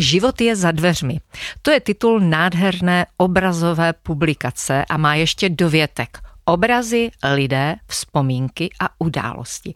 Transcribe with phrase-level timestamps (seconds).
[0.00, 1.20] Život je za dveřmi.
[1.62, 6.18] To je titul nádherné obrazové publikace a má ještě dovětek–
[6.50, 9.74] obrazy, lidé, vzpomínky a události.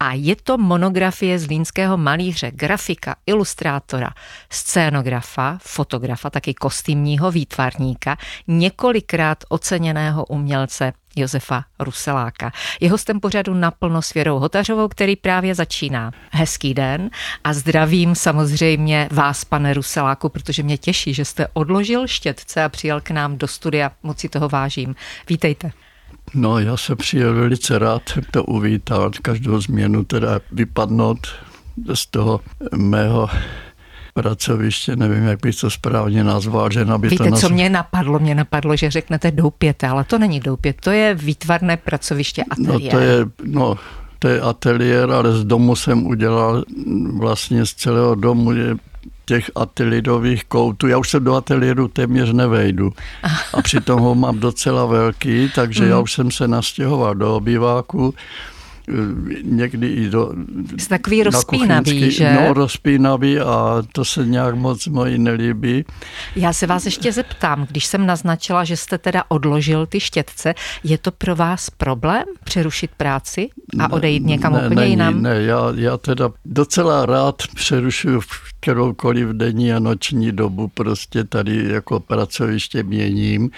[0.00, 4.10] A je to monografie zlínského malíře, grafika, ilustrátora,
[4.50, 8.16] scénografa, fotografa, taky kostýmního výtvarníka,
[8.46, 12.52] několikrát oceněného umělce Josefa Ruseláka.
[12.80, 16.12] Je hostem pořadu naplno s Věrou Hotařovou, který právě začíná.
[16.30, 17.10] Hezký den
[17.44, 23.00] a zdravím samozřejmě vás, pane Ruseláku, protože mě těší, že jste odložil štětce a přijel
[23.00, 23.90] k nám do studia.
[24.02, 24.94] Moc si toho vážím.
[25.28, 25.72] Vítejte.
[26.34, 31.18] No, já se přijel velice rád, to uvítal, každou změnu teda vypadnout
[31.94, 32.40] z toho
[32.76, 33.28] mého
[34.14, 38.18] pracoviště, nevím, jak bych to správně nazval, že aby Víte, to co mě napadlo?
[38.18, 42.92] Mě napadlo, že řeknete doupěte, ale to není doupět, to je výtvarné pracoviště ateliér.
[42.92, 43.76] No to je, no,
[44.18, 46.64] to je ateliér, ale z domu jsem udělal
[47.18, 48.76] vlastně z celého domu je
[49.24, 50.88] těch atelidových koutů.
[50.88, 52.92] Já už se do ateliéru téměř nevejdu.
[53.54, 56.02] A přitom ho mám docela velký, takže já mhm.
[56.02, 58.14] už jsem se nastěhoval do obýváku
[59.42, 60.32] někdy i do...
[60.78, 62.32] Jsi takový rozpínavý, že?
[62.32, 65.84] No, rozpínavý a to se nějak moc moji nelíbí.
[66.36, 70.98] Já se vás ještě zeptám, když jsem naznačila, že jste teda odložil ty štětce, je
[70.98, 75.22] to pro vás problém přerušit práci a odejít někam ne, úplně není, jinam?
[75.22, 78.26] Ne, já, já teda docela rád přerušuju v
[78.60, 83.50] kteroukoliv denní a noční dobu, prostě tady jako pracoviště měním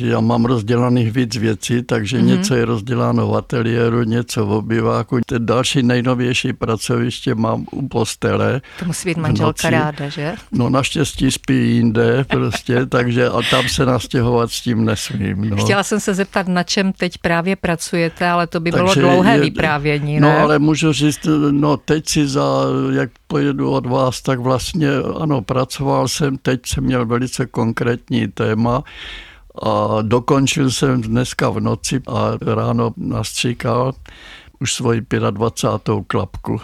[0.00, 2.24] já mám rozdělaných víc věcí, takže mm-hmm.
[2.24, 5.18] něco je rozděláno v ateliéru, něco v obyváku.
[5.26, 8.60] Ten další nejnovější pracoviště mám u postele.
[8.78, 10.34] To musí být manželka ráda, že?
[10.52, 15.50] No naštěstí spí jinde prostě, takže a tam se nastěhovat s tím nesmím.
[15.50, 15.56] No.
[15.56, 19.34] Chtěla jsem se zeptat, na čem teď právě pracujete, ale to by takže bylo dlouhé
[19.34, 20.34] je, vyprávění, no, ne?
[20.34, 24.88] No ale můžu říct, no teď si za, jak pojedu od vás, tak vlastně
[25.20, 28.84] ano, pracoval jsem, teď jsem měl velice konkrétní téma,
[29.62, 33.92] a dokončil jsem dneska v noci a ráno nastříkal
[34.60, 36.04] už svoji 25.
[36.06, 36.60] klapku.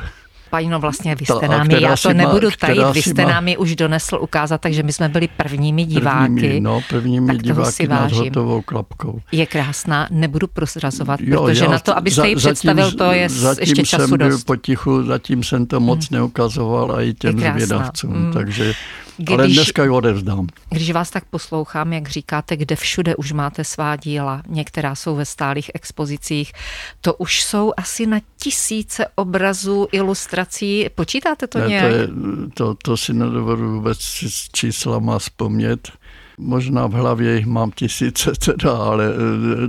[0.51, 3.31] Paní, vlastně vy jste nám, já to nebudu tajit, vy jste má...
[3.31, 6.35] nám už donesl ukázat, takže my jsme byli prvními diváky.
[6.35, 9.21] Prvními, no, prvními tak diváky si nad hotovou klapkou.
[9.33, 13.13] Je krásná, nebudu prosrazovat, jo, protože já, na to, abyste za, ji představil, zatím, to
[13.13, 14.45] je zatím ještě času jsem byl dost.
[14.45, 16.19] potichu, zatím jsem to moc hmm.
[16.19, 18.33] neukazoval a i těm zvědavcům, hmm.
[18.33, 18.75] takže
[19.19, 20.47] když, Ale dneska ji odevzdám.
[20.71, 25.25] Když vás tak poslouchám, jak říkáte, kde všude už máte svá díla, některá jsou ve
[25.25, 26.53] stálých expozicích,
[27.01, 30.87] to už jsou asi na tisíce obrazů, ilustrací.
[30.95, 31.93] Počítáte to ne, nějak?
[31.93, 32.09] To, je,
[32.55, 35.93] to, to si nedovedu vůbec s číslama vzpomnět.
[36.39, 39.07] Možná v hlavě jich mám tisíce teda, ale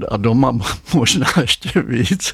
[0.09, 0.51] a doma
[0.93, 2.33] možná ještě víc.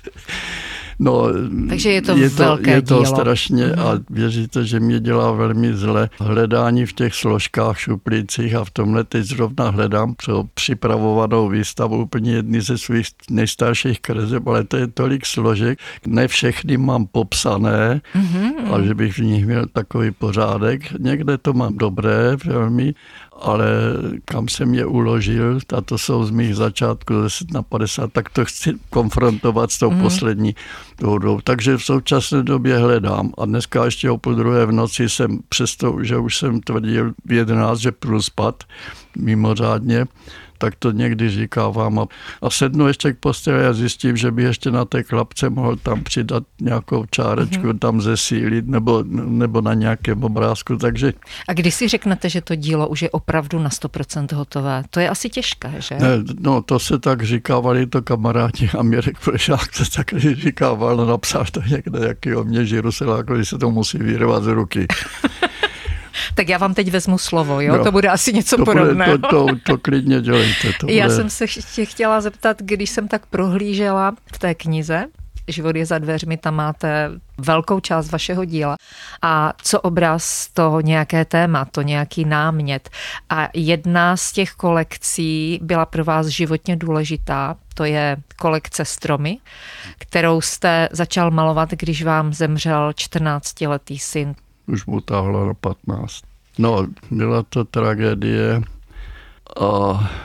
[0.99, 1.27] No,
[1.69, 3.05] Takže je to je to, velké Je to dílo.
[3.05, 3.79] strašně mm.
[3.79, 9.03] a věříte, že mě dělá velmi zle hledání v těch složkách, šuplících a v tomhle
[9.03, 14.87] teď zrovna hledám pro připravovanou výstavu úplně jedny ze svých nejstarších kreseb, ale to je
[14.87, 18.73] tolik složek, ne všechny mám popsané mm-hmm.
[18.73, 20.81] a že bych v nich měl takový pořádek.
[20.99, 22.93] Někde to mám dobré velmi,
[23.41, 23.67] ale
[24.25, 28.45] kam jsem je uložil, a to jsou z mých začátků 10 na 50, tak to
[28.45, 30.01] chci konfrontovat s tou mm.
[30.01, 30.55] poslední
[30.99, 31.41] dohodou.
[31.43, 36.03] Takže v současné době hledám a dneska ještě o půl druhé v noci jsem, přesto,
[36.03, 38.63] že už jsem tvrdil v 11, že půjdu spad
[39.17, 40.05] mimořádně,
[40.57, 41.99] tak to někdy říkávám.
[41.99, 42.05] A,
[42.41, 46.03] a sednu ještě k posteli a zjistím, že by ještě na té klapce mohl tam
[46.03, 47.79] přidat nějakou čárečku, mm-hmm.
[47.79, 50.77] tam zesílit nebo, nebo na nějakém obrázku.
[50.77, 51.13] Takže...
[51.47, 55.09] A když si řeknete, že to dílo už je opravdu na 100% hotové, to je
[55.09, 55.95] asi těžké, že?
[55.95, 61.05] Ne, no to se tak říkávali to kamarádi a Mirek Plešák to tak říkával, no,
[61.05, 64.87] napsal to někde, jaký o mě Žirusela, když se to musí vyrvat z ruky.
[66.35, 67.77] Tak já vám teď vezmu slovo, jo?
[67.77, 69.17] No, to bude asi něco to podobného.
[69.17, 70.73] Bude, to, to, to klidně dělejte.
[70.79, 71.15] To já bude...
[71.15, 71.45] jsem se
[71.75, 75.05] tě chtěla zeptat, když jsem tak prohlížela v té knize,
[75.47, 78.75] Život je za dveřmi, tam máte velkou část vašeho díla.
[79.21, 82.89] A co obraz, to nějaké téma, to nějaký námět.
[83.29, 89.37] A jedna z těch kolekcí byla pro vás životně důležitá, to je kolekce Stromy,
[89.97, 94.35] kterou jste začal malovat, když vám zemřel 14-letý syn
[94.67, 96.21] už mu táhla na 15.
[96.59, 98.61] No, byla to tragédie
[99.61, 99.67] a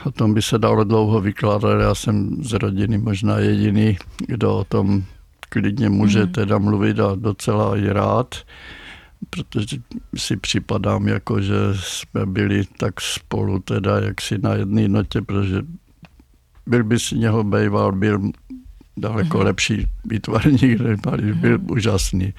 [0.04, 1.80] o tom by se dalo dlouho vykládat.
[1.80, 3.96] Já jsem z rodiny možná jediný,
[4.26, 5.04] kdo o tom
[5.48, 6.32] klidně může mm.
[6.32, 8.34] teda mluvit a docela i rád,
[9.30, 9.76] protože
[10.16, 15.62] si připadám jako, že jsme byli tak spolu teda jaksi na jedné notě, protože
[16.66, 18.30] byl by si něho bejval, byl
[18.96, 19.44] daleko mm.
[19.44, 20.80] lepší výtvarník,
[21.34, 21.70] byl mm.
[21.70, 22.34] úžasný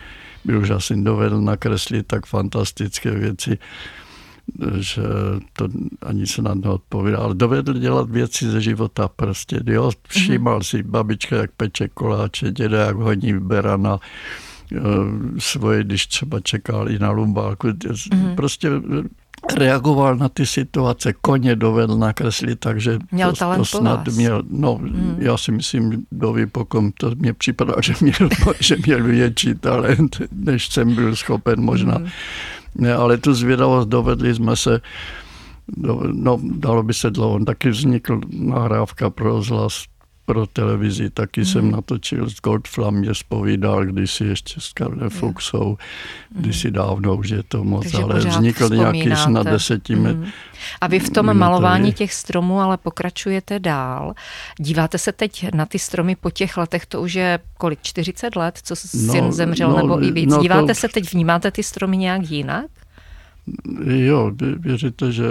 [0.45, 3.57] byl úžasný, dovedl nakreslit tak fantastické věci.
[4.79, 5.01] že
[5.53, 5.67] to
[6.01, 10.77] ani se na to odpovídá, ale dovedl dělat věci ze života prostě, jo, všímal mm-hmm.
[10.77, 13.99] si babička, jak peče koláče, děda, jak honí berana,
[14.75, 14.79] eh,
[15.39, 17.67] svoje, když třeba čekal i na lumbálku.
[17.67, 18.35] Mm-hmm.
[18.35, 18.69] Prostě
[19.55, 24.17] reagoval na ty situace, koně dovedl nakreslit, takže měl to, to snad vás.
[24.17, 25.15] měl, no hmm.
[25.19, 28.29] já si myslím, do výpokom to mě připadá, že měl,
[28.59, 31.95] že měl větší talent, než jsem byl schopen možná.
[31.95, 32.07] Hmm.
[32.75, 34.81] Ne, ale tu zvědavost dovedli jsme se,
[36.13, 39.83] no dalo by se dlouho, taky vznikl nahrávka pro rozhlas
[40.31, 41.45] pro televizi, taky mm.
[41.45, 41.72] jsem mhm.
[41.72, 45.78] natočil s Goldflamě, zpovídal kdysi ještě s Karlem Fuchsou,
[46.30, 46.75] kdysi mhm.
[46.75, 50.18] dávno, už je to moc, Takže ale vznikl nějaký snad desetimet.
[50.18, 50.25] Mm.
[50.81, 51.39] A vy v tom minutově.
[51.39, 54.13] malování těch stromů ale pokračujete dál.
[54.60, 58.60] Díváte se teď na ty stromy po těch letech, to už je kolik, 40 let,
[58.63, 60.30] co no, syn zemřel, no, nebo i víc.
[60.30, 60.75] No, Díváte to...
[60.75, 62.66] se teď, vnímáte ty stromy nějak jinak?
[63.86, 65.25] Jo, věříte, že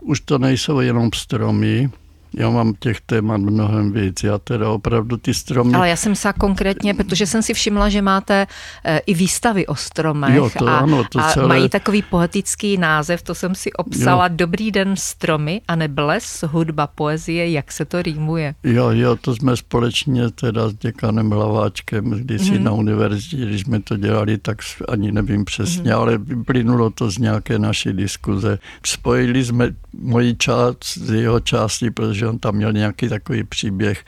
[0.00, 1.90] už to nejsou jenom stromy,
[2.36, 4.22] já mám těch témat mnohem víc.
[4.22, 5.74] Já teda opravdu ty stromy...
[5.74, 8.46] Ale já jsem se konkrétně, protože jsem si všimla, že máte
[8.84, 11.48] eh, i výstavy o stromech jo, to, a, ano, to a celé...
[11.48, 14.34] mají takový poetický název, to jsem si obsala, jo.
[14.36, 18.54] Dobrý den stromy a nebles, hudba, poezie, jak se to rýmuje.
[18.62, 22.64] Jo, jo, to jsme společně teda s děkanem Hlaváčkem kdysi hmm.
[22.64, 26.00] na univerzitě, když jsme to dělali, tak ani nevím přesně, hmm.
[26.00, 28.58] ale vyplynulo to z nějaké naší diskuze.
[28.86, 34.04] Spojili jsme moji část z jeho části, protože on tam měl nějaký takový příběh,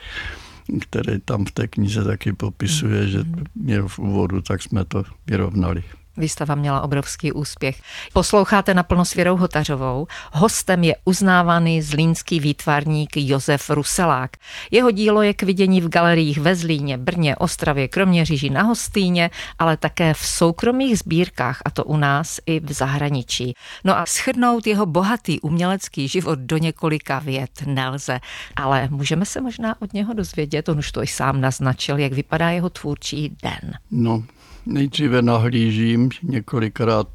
[0.81, 3.19] který tam v té knize taky popisuje, že
[3.55, 5.85] měl v úvodu, tak jsme to vyrovnali.
[6.19, 7.83] Výstava měla obrovský úspěch.
[8.13, 10.07] Posloucháte naplno s Věrou Hotařovou.
[10.33, 14.31] Hostem je uznávaný zlínský výtvarník Josef Ruselák.
[14.71, 19.77] Jeho dílo je k vidění v galeriích ve Zlíně, Brně, Ostravě, Kroměříži na Hostýně, ale
[19.77, 23.55] také v soukromých sbírkách, a to u nás i v zahraničí.
[23.85, 28.21] No a schrnout jeho bohatý umělecký život do několika vět nelze,
[28.57, 32.51] ale můžeme se možná od něho dozvědět, on už to i sám naznačil, jak vypadá
[32.51, 33.75] jeho tvůrčí den.
[33.91, 34.23] No,
[34.69, 37.09] nejdříve nahlížím několikrát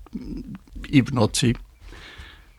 [0.87, 1.53] i v noci,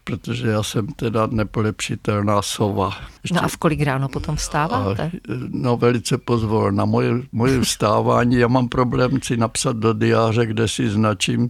[0.04, 2.90] protože já jsem teda nepolepšitelná sova.
[3.22, 5.02] Ještě, no a v kolik ráno potom vstáváte?
[5.02, 5.10] A,
[5.48, 6.84] no velice pozvolna.
[6.84, 11.48] Moje, moje vstávání, já mám problém si napsat do diáře, kde si značím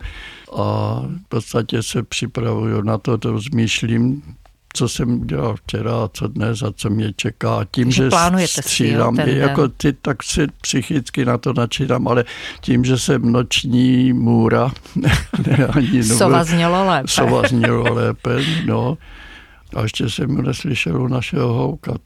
[0.59, 4.23] a v podstatě se připravuju na to, to zmýšlím,
[4.75, 7.67] co jsem dělal včera a co dnes a co mě čeká.
[7.71, 12.25] Tím, že, že střídám, si, jako ty, tak si psychicky na to načítám, ale
[12.61, 14.73] tím, že jsem noční můra,
[15.47, 17.09] ne, ani Sova znělo lépe.
[17.09, 18.37] Sova znělo lépe,
[18.67, 18.99] no.
[19.77, 22.01] A ještě jsem neslyšel u našeho houkat.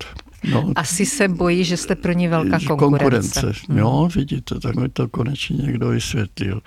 [0.45, 3.41] No, Asi se bojí, že jste pro ně velká konkurence.
[3.41, 3.53] konkurence.
[3.69, 3.79] Hmm.
[3.79, 6.61] Jo, vidíte, tak mi to konečně někdo vysvětlil.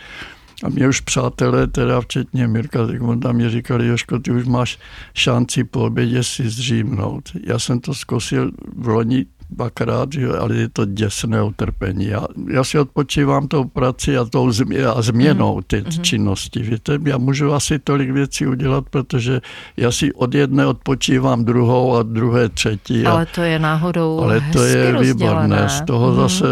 [0.64, 4.80] A mě už přátelé, teda včetně Mirka Zygmunta, mě říkali, Joško, ty už máš
[5.14, 7.30] šanci po obědě si zřímnout.
[7.48, 12.06] Já jsem to zkusil v loni dvakrát, že, ale je to děsné utrpení.
[12.06, 16.02] Já, já si odpočívám tou prací a tou změ, a změnou ty mm-hmm.
[16.02, 16.60] činnosti.
[16.60, 19.42] Víte, já můžu asi tolik věcí udělat, protože
[19.78, 23.06] já si od jedné odpočívám druhou a druhé třetí.
[23.06, 25.70] Ale to je náhodou Ale to je výborné.
[25.70, 26.16] Z toho mm-hmm.
[26.16, 26.46] zase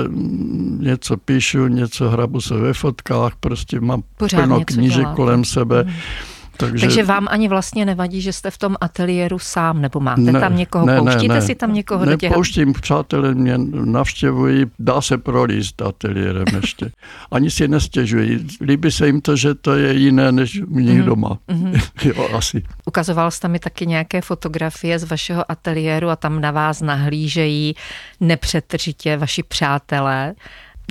[0.80, 5.84] něco píšu, něco hrabu se ve fotkách, prostě mám Pořád plno knížek kolem sebe.
[5.84, 10.22] Mm-hmm takže, Takže vám ani vlastně nevadí, že jste v tom ateliéru sám, nebo máte
[10.22, 12.30] ne, tam někoho, ne, pouštíte ne, si tam někoho ne, do těch...
[12.30, 16.92] Nepouštím, přátelé mě navštěvují, dá se prolíst ateliérem ještě.
[17.32, 18.48] Ani si nestěžují.
[18.62, 21.06] Líbí se jim to, že to je jiné, než u nich mm.
[21.06, 21.38] doma.
[21.50, 21.82] Mm-hmm.
[22.04, 22.64] jo, asi.
[22.86, 27.76] Ukazoval jste mi taky nějaké fotografie z vašeho ateliéru a tam na vás nahlížejí
[28.20, 30.34] nepřetržitě vaši přátelé.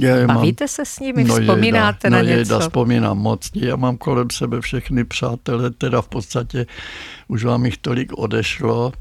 [0.01, 2.39] Já Bavíte mám, se s nimi, no vzpomínáte jejda, na no něco?
[2.39, 3.51] Jejda, vzpomínám moc.
[3.55, 6.67] Já mám kolem sebe všechny přátelé, teda v podstatě
[7.29, 8.93] už vám jich tolik odešlo,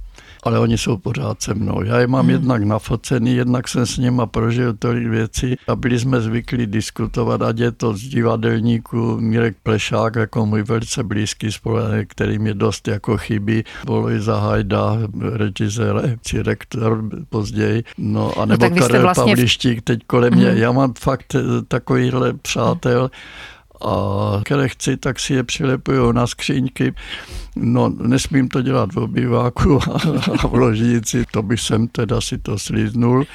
[0.44, 1.84] ale oni jsou pořád se mnou.
[1.84, 2.30] Já je mám hmm.
[2.30, 7.60] jednak nafocený, jednak jsem s nima prožil tolik věcí a byli jsme zvyklí diskutovat, ať
[7.60, 13.18] je to z divadelníku Mirek Plešák, jako můj velice blízký spolenek, který mě dost jako
[13.18, 14.98] chybí, Boloj Zahajda,
[15.34, 19.24] režisér, či rektor později, no a nebo no, Karel vlastně...
[19.24, 20.50] Pavlištík teď kolem mě.
[20.50, 20.58] Hmm.
[20.58, 21.36] Já mám fakt
[21.68, 23.10] takovýhle přátel,
[23.82, 26.94] a které chci, tak si je přilepuju na skříňky.
[27.56, 29.80] No, nesmím to dělat v obýváku
[30.44, 33.26] a v ložnici, to bych jsem teda si to slíznul.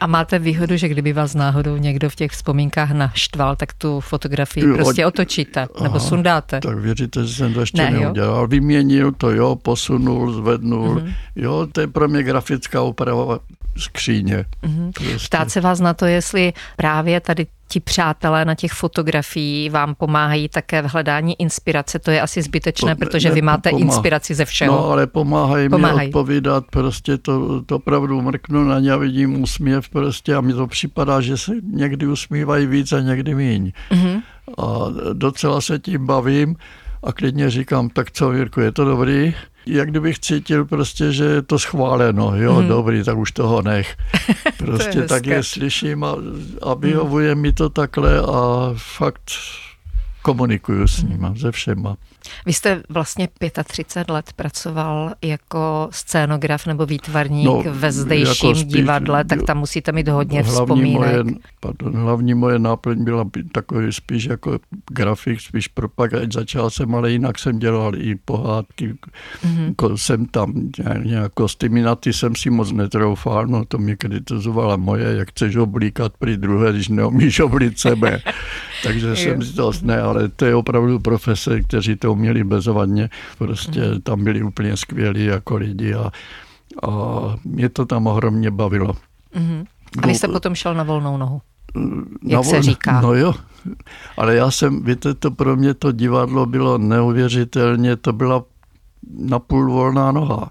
[0.00, 4.66] A máte výhodu, že kdyby vás náhodou někdo v těch vzpomínkách naštval, tak tu fotografii
[4.66, 6.60] jo, prostě otočíte nebo aha, sundáte.
[6.60, 8.46] Tak věříte, že jsem to ještě ne, neudělal.
[8.46, 10.94] Vyměnil to, jo, posunul, zvednul.
[10.94, 11.14] Mm-hmm.
[11.36, 13.38] Jo, to je pro mě grafická úprava
[13.76, 14.44] skříně.
[14.62, 14.92] Mm-hmm.
[14.92, 15.26] Prostě.
[15.26, 20.48] Ptát se vás na to, jestli právě tady ti přátelé na těch fotografií vám pomáhají
[20.48, 21.98] také v hledání inspirace.
[21.98, 24.76] To je asi zbytečné, to, protože ne, vy máte inspiraci ze všeho.
[24.76, 25.98] No, ale pomáhají, pomáhají.
[25.98, 30.52] mi odpovídat, prostě to, to opravdu mrknu na ně a vidím úsměv prostě a mi
[30.52, 33.72] to připadá, že se někdy usmívají víc a někdy míň.
[33.90, 34.22] Mm-hmm.
[34.58, 34.64] A
[35.12, 36.56] docela se tím bavím
[37.02, 39.34] a klidně říkám, tak co Jirko, je to dobrý?
[39.70, 42.68] Jak kdybych cítil prostě, že je to schváleno, jo, hmm.
[42.68, 43.96] dobrý, tak už toho nech.
[44.58, 46.16] Prostě je tak je slyším a,
[46.62, 47.42] a vyhovuje hmm.
[47.42, 49.30] mi to takhle a fakt
[50.22, 51.36] komunikuju s nima, hmm.
[51.36, 51.96] se všema.
[52.46, 53.28] Vy jste vlastně
[53.64, 59.58] 35 let pracoval jako scénograf nebo výtvarník no, ve zdejším jako spíš, divadle, tak tam
[59.58, 61.24] musíte mít hodně hlavní vzpomínek.
[61.24, 64.58] Moje, pardon, hlavní moje náplň byla takový spíš jako
[64.90, 66.32] grafik, spíš propagač.
[66.32, 68.94] Začal jsem, ale jinak jsem dělal i pohádky.
[69.44, 69.68] Mm-hmm.
[69.68, 70.52] Jako jsem tam
[71.04, 75.56] nějak kostýmy na ty jsem si moc netroufal, no to mě kritizovala moje, jak chceš
[75.56, 78.20] oblíkat při druhé, když neumíš oblít sebe.
[78.82, 83.10] Takže jsem si to ne, ale to je opravdu profese, kteří to uměli bezovadně.
[83.38, 84.00] Prostě mm.
[84.00, 86.10] tam byli úplně skvělí jako lidi a,
[86.88, 86.90] a
[87.44, 88.96] mě to tam ohromně bavilo.
[89.34, 89.64] Mm.
[90.02, 91.40] A vy jste no, potom šel na volnou nohu?
[92.22, 93.00] Jak na se říká.
[93.00, 93.34] No jo,
[94.16, 98.44] ale já jsem, víte, to pro mě to divadlo bylo neuvěřitelně, to byla
[99.18, 100.50] napůl volná noha.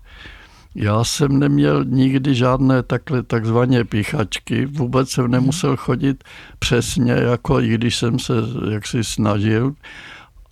[0.76, 6.24] Já jsem neměl nikdy žádné takhle takzvané píchačky, vůbec jsem nemusel chodit
[6.60, 8.34] přesně, jako i když jsem se
[8.72, 9.74] jaksi snažil,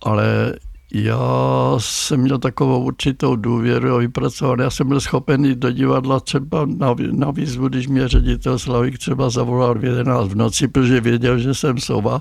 [0.02, 0.54] ale
[0.94, 4.60] já jsem měl takovou určitou důvěru a vypracoval.
[4.60, 8.98] Já jsem byl schopen jít do divadla třeba na, na výzvu, když mě ředitel Slavik
[8.98, 12.20] třeba zavolal v 11 v noci, protože věděl, že jsem sova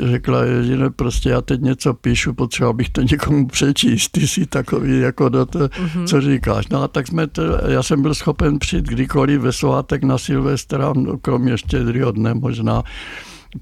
[0.00, 5.00] řekla, že prostě já teď něco píšu, potřeba bych to někomu přečíst, ty jsi takový
[5.00, 6.06] jako do to, mm-hmm.
[6.06, 6.68] co říkáš.
[6.68, 10.92] No a tak jsme to, já jsem byl schopen přijít kdykoliv ve svátek na Silvestra,
[10.96, 12.82] no, kromě štědrýho dne možná,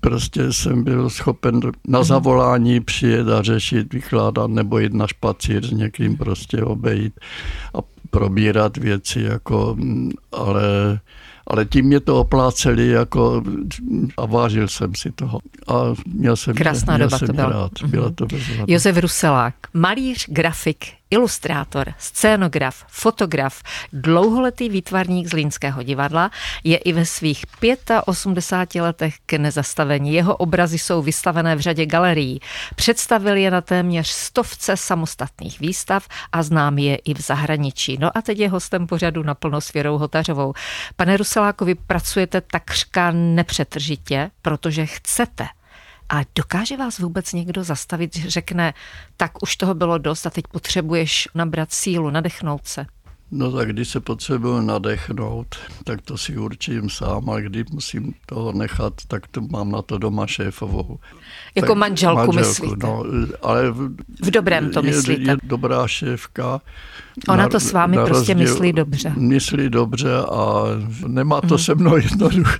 [0.00, 2.06] prostě jsem byl schopen na mhm.
[2.06, 7.20] zavolání přijet a řešit, vykládat nebo jít na špacír s někým prostě obejít
[7.74, 7.78] a
[8.10, 9.76] probírat věci, jako,
[10.32, 11.00] ale
[11.50, 13.42] ale tím mě to opláceli jako,
[14.16, 15.38] a vážil jsem si toho.
[15.68, 15.74] A
[16.06, 17.48] měl jsem, Krásná měl doba jsem to byla.
[17.48, 17.72] rád.
[17.86, 18.64] Byla to bezvadná.
[18.68, 26.30] Josef Ruselák, malíř, grafik, ilustrátor, scénograf, fotograf, dlouholetý výtvarník z Línského divadla,
[26.64, 27.44] je i ve svých
[28.06, 30.12] 85 letech k nezastavení.
[30.12, 32.40] Jeho obrazy jsou vystavené v řadě galerií.
[32.74, 37.96] Představil je na téměř stovce samostatných výstav a znám je i v zahraničí.
[38.00, 40.52] No a teď je hostem pořadu naplno s Věrou Hotařovou.
[40.96, 45.46] Pane Ruselákovi, pracujete takřka nepřetržitě, protože chcete
[46.08, 48.74] a dokáže vás vůbec někdo zastavit, že řekne,
[49.16, 52.86] tak už toho bylo dost a teď potřebuješ nabrat sílu, nadechnout se?
[53.30, 55.46] No tak když se potřebuji nadechnout,
[55.84, 59.98] tak to si určím sám, a když musím toho nechat, tak to mám na to
[59.98, 60.98] doma šéfovou.
[61.54, 62.86] Jako tak, manželku, manželku myslíte?
[62.86, 63.04] No,
[63.42, 65.22] ale v, v dobrém to myslíte?
[65.22, 66.60] Je, je dobrá šéfka.
[67.28, 69.12] Ona na, to s vámi prostě rozdíl, myslí dobře.
[69.16, 70.64] Myslí dobře a
[71.06, 71.58] nemá to hmm.
[71.58, 72.58] se mnou jednoduché.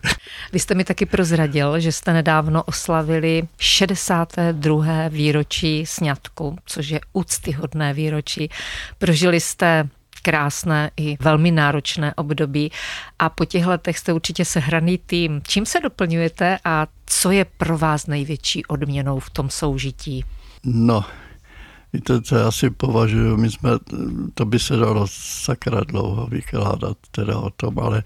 [0.52, 5.08] Vy jste mi taky prozradil, že jste nedávno oslavili 62.
[5.08, 8.50] výročí sňatku, což je úctyhodné výročí.
[8.98, 9.88] Prožili jste
[10.26, 12.72] krásné i velmi náročné období
[13.18, 15.40] a po těch letech jste určitě sehraný tým.
[15.46, 20.24] Čím se doplňujete a co je pro vás největší odměnou v tom soužití?
[20.64, 21.04] No,
[21.92, 23.70] víte, co já si považuji, my jsme,
[24.34, 28.02] to by se dalo sakra dlouho vykládat teda o tom, ale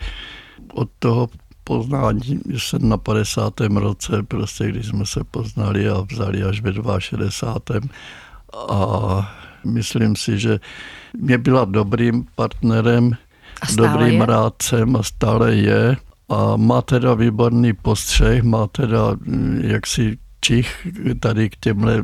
[0.73, 1.29] od toho
[1.65, 3.61] poznání jsem na 50.
[3.61, 7.89] roce, prostě když jsme se poznali a vzali až ve 62.
[8.69, 10.61] A myslím si, že
[11.19, 13.11] mě byla dobrým partnerem,
[13.77, 14.27] dobrým je?
[14.27, 15.97] rádcem a stále je.
[16.29, 20.87] A má teda výborný postřeh, má teda mm, jaksi čich
[21.21, 22.03] tady k těmhle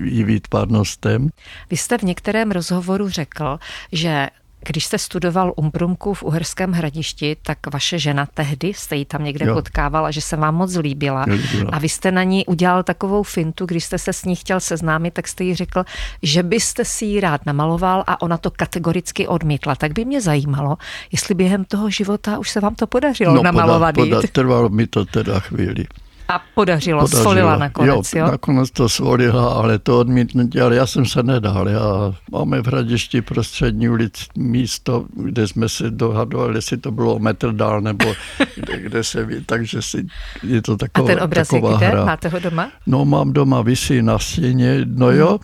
[0.00, 1.28] výtvarnostem.
[1.70, 3.58] Vy jste v některém rozhovoru řekl,
[3.92, 4.28] že
[4.66, 9.46] když jste studoval Umbrumku v Uherském hradišti, tak vaše žena tehdy jste ji tam někde
[9.46, 9.54] jo.
[9.54, 11.24] potkávala, že se vám moc líbila.
[11.28, 11.70] líbila.
[11.72, 15.14] A vy jste na ní udělal takovou fintu, když jste se s ní chtěl seznámit,
[15.14, 15.84] tak jste jí řekl,
[16.22, 19.74] že byste si ji rád namaloval a ona to kategoricky odmítla.
[19.74, 20.76] Tak by mě zajímalo,
[21.12, 23.94] jestli během toho života už se vám to podařilo no, namalovat.
[23.94, 25.86] Poda, poda, trvalo mi to teda chvíli.
[26.28, 27.22] A podařilo, podařilo.
[27.22, 28.26] svolila nakonec, jo, jo?
[28.26, 31.68] nakonec to svolila, ale to odmítnutí, ale já jsem se nedal.
[31.68, 37.52] Já máme v Hradišti prostřední ulic místo, kde jsme se dohadovali, jestli to bylo metr
[37.52, 38.14] dál, nebo
[38.56, 40.06] kde, kde se ví, takže si,
[40.42, 41.86] je to taková A ten obraz je kde?
[41.86, 42.04] Hra.
[42.04, 42.70] Máte ho doma?
[42.86, 45.38] No mám doma, vysí na stěně, no jo,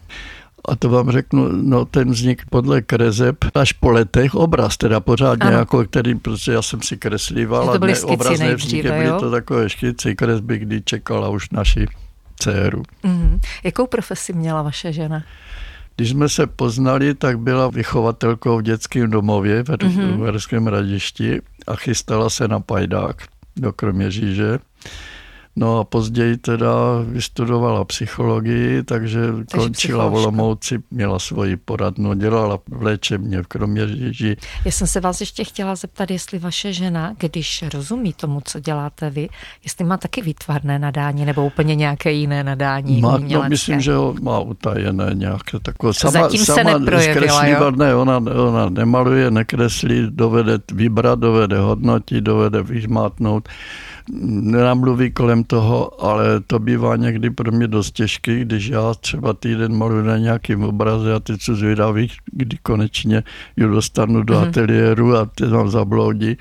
[0.65, 5.49] A to vám řeknu, no ten vznik podle kreseb až po letech obraz, teda pořádně
[5.49, 5.59] ano.
[5.59, 10.17] jako který, protože já jsem si kreslíval a ne, obraz nevzniky, byly to takové škici,
[10.17, 11.87] kresby, kdy čekala už naši
[12.41, 12.83] dceru.
[13.05, 13.41] Mm-hmm.
[13.65, 15.23] Jakou profesi měla vaše žena?
[15.97, 20.67] Když jsme se poznali, tak byla vychovatelkou v dětském domově v mm-hmm.
[20.67, 23.23] Radišti a chystala se na pajdák
[23.57, 24.59] do Kroměříže.
[25.59, 26.73] No a později teda
[27.05, 34.37] vystudovala psychologii, takže, takže končila v Olomouci, měla svoji poradnu, dělala v léčebně v Kroměříži.
[34.65, 39.11] Já jsem se vás ještě chtěla zeptat, jestli vaše žena, když rozumí tomu, co děláte
[39.11, 39.29] vy,
[39.65, 44.15] jestli má taky výtvarné nadání nebo úplně nějaké jiné nadání má, No, myslím, že ho
[44.23, 45.95] má utajené nějaké takové.
[45.95, 47.71] Sama, Zatím sama se neprojevila, jo?
[47.71, 53.49] Ne, ona, ona nemaluje, nekreslí, dovede vybrat, dovede hodnotit, dovede vyžmátnout
[54.11, 59.77] nenamluví kolem toho, ale to bývá někdy pro mě dost těžké, když já třeba týden
[59.77, 63.23] maluji na nějakým obraze a teď jsem zvědavý, kdy konečně
[63.57, 64.49] ji dostanu do mm-hmm.
[64.49, 66.37] ateliéru a ty tam zabloudí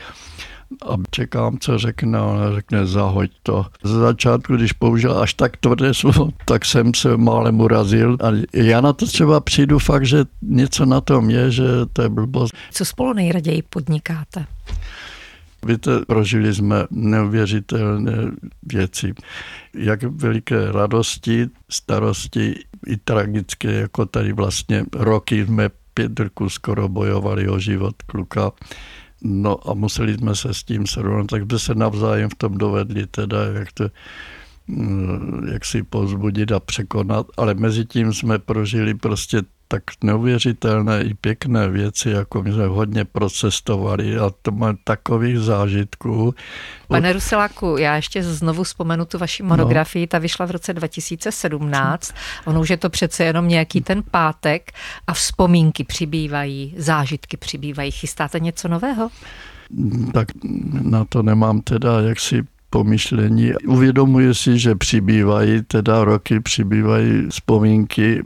[0.89, 3.65] a čekám, co řekne, ona řekne zahoď to.
[3.83, 8.17] Ze začátku, když použil až tak tvrdé slovo, tak jsem se málem urazil.
[8.23, 12.09] A já na to třeba přijdu fakt, že něco na tom je, že to je
[12.09, 12.53] blbost.
[12.71, 14.45] Co spolu nejraději podnikáte?
[15.67, 18.31] Víte, prožili jsme neuvěřitelné
[18.63, 19.13] věci.
[19.73, 22.55] Jak veliké radosti, starosti,
[22.87, 28.51] i tragické, jako tady vlastně roky jsme Pětrku skoro bojovali o život kluka.
[29.21, 33.07] No a museli jsme se s tím srovnat, tak jsme se navzájem v tom dovedli,
[33.07, 33.89] teda jak to
[34.67, 41.13] mm, jak si pozbudit a překonat, ale mezi tím jsme prožili prostě tak neuvěřitelné i
[41.13, 46.35] pěkné věci, jako my jsme hodně procestovali a to má takových zážitků.
[46.87, 50.07] Pane Ruseláku, já ještě znovu vzpomenu tu vaši monografii, no.
[50.07, 52.13] ta vyšla v roce 2017,
[52.45, 54.71] ono už je to přece jenom nějaký ten pátek
[55.07, 57.91] a vzpomínky přibývají, zážitky přibývají.
[57.91, 59.09] Chystáte něco nového?
[60.13, 60.27] Tak
[60.81, 63.53] na to nemám teda jaksi pomyšlení.
[63.67, 68.23] Uvědomuji si, že přibývají, teda roky přibývají vzpomínky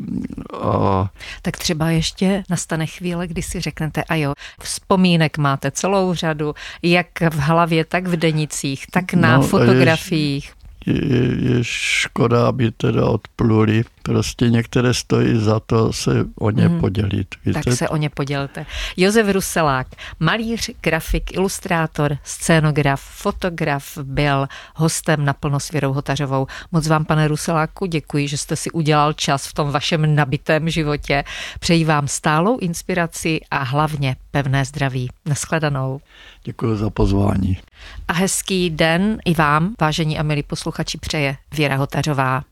[0.61, 1.09] a...
[1.41, 7.07] Tak třeba ještě nastane chvíle, kdy si řeknete, a jo, vzpomínek máte celou řadu, jak
[7.31, 10.53] v hlavě, tak v denicích, tak na no, fotografiích
[10.85, 13.83] je, je škoda, aby teda odpluli.
[14.03, 16.79] Prostě některé stojí za to se o ně hmm.
[16.79, 17.35] podělit.
[17.45, 17.61] Víte?
[17.63, 18.65] Tak se o ně podělte.
[18.97, 19.87] Josef Ruselák,
[20.19, 26.47] malíř, grafik, ilustrátor, scénograf, fotograf, byl hostem na plno s Věrou Hotařovou.
[26.71, 31.23] Moc vám, pane Ruseláku, děkuji, že jste si udělal čas v tom vašem nabitém životě.
[31.59, 35.09] Přeji vám stálou inspiraci a hlavně pevné zdraví.
[35.25, 36.01] Naschledanou.
[36.43, 37.57] Děkuji za pozvání.
[38.07, 42.43] A hezký den i vám, vážení a milí posluchači, přeje Věra Hotařová.